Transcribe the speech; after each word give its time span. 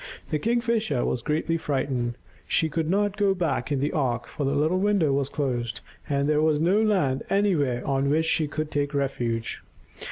The 0.31 0.39
Kingfisher 0.39 1.05
was 1.05 1.21
greatly 1.21 1.57
frightened. 1.57 2.15
She 2.47 2.69
could 2.69 2.89
not 2.89 3.17
go 3.17 3.35
back 3.35 3.71
into 3.71 3.83
the 3.83 3.91
ark, 3.91 4.25
for 4.25 4.45
the 4.45 4.55
little 4.55 4.79
window 4.79 5.13
was 5.13 5.29
closed, 5.29 5.81
and 6.09 6.27
there 6.27 6.41
was 6.41 6.59
no 6.59 6.81
land 6.81 7.21
anywhere 7.29 7.85
on 7.85 8.09
which 8.09 8.25
she 8.25 8.47
could 8.47 8.71
take 8.71 8.95
refuge. 8.95 9.61